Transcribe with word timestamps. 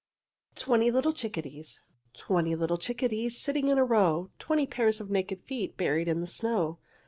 TWENTY 0.55 0.89
LITTLE 0.89 1.13
CHICKADEES 1.13 1.81
Twenty 2.15 2.55
little 2.55 2.79
chickadees, 2.79 3.37
Sitting 3.37 3.67
in 3.67 3.77
a 3.77 3.85
row; 3.85 4.31
Twenty 4.39 4.65
pairs 4.65 4.99
of 4.99 5.11
naked 5.11 5.39
feet 5.41 5.77
Buried 5.77 6.07
in 6.07 6.21
the 6.21 6.25
snow. 6.25 6.79